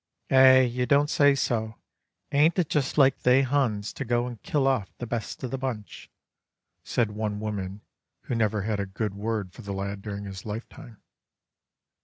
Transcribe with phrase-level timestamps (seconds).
[0.31, 0.61] "Ay!
[0.61, 1.75] You don't say so!
[2.31, 5.59] Ain't it just like they Huns to go and kill off the best of the
[5.59, 6.09] bunch,"
[6.83, 7.81] said one woman
[8.21, 10.99] who never had a good word for the lad during his lifetime.